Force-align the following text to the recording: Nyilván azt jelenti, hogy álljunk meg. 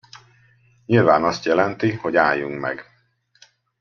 Nyilván 0.85 1.23
azt 1.23 1.45
jelenti, 1.45 1.91
hogy 1.93 2.15
álljunk 2.15 2.59
meg. 2.59 2.85